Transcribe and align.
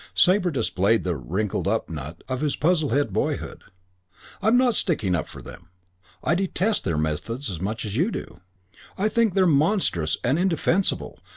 Sabre 0.15 0.49
displayed 0.51 1.03
the 1.03 1.15
"wrinkled 1.15 1.67
up 1.67 1.87
nut" 1.87 2.23
of 2.27 2.41
his 2.41 2.55
Puzzlehead 2.55 3.11
boyhood. 3.13 3.61
"I'm 4.41 4.57
not 4.57 4.73
sticking 4.73 5.13
up 5.13 5.27
for 5.29 5.43
them. 5.43 5.69
I 6.23 6.33
detest 6.33 6.85
their 6.85 6.97
methods 6.97 7.51
as 7.51 7.61
much 7.61 7.85
as 7.85 7.95
you 7.95 8.09
do. 8.09 8.41
I 8.97 9.09
think 9.09 9.35
they're 9.35 9.45
monstrous 9.45 10.17
and 10.23 10.39
indefensible. 10.39 11.19